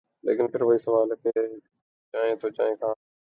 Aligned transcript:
لیکن 0.23 0.47
پھر 0.47 0.61
وہی 0.61 0.77
سوال 0.77 1.09
کہ 1.23 1.29
جائیں 2.13 2.35
تو 2.35 2.49
جائیں 2.49 2.75
کہاں۔ 2.75 3.11